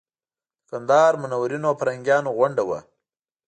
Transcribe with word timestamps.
د 0.63 0.63
کندهار 0.69 1.13
منورینو 1.21 1.67
او 1.69 1.77
فرهنګپالو 1.81 2.35
غونډه 2.37 2.63
وه. 2.69 2.79